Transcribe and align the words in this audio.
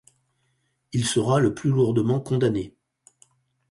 Il 0.93 1.05
sera 1.05 1.39
le 1.39 1.53
plus 1.53 1.69
lourdement 1.69 2.19
condamné. 2.19 2.73